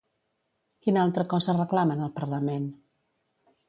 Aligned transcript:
Quina 0.85 1.03
altra 1.09 1.27
cosa 1.35 1.57
reclamen 1.59 2.05
al 2.09 2.13
parlament? 2.19 2.71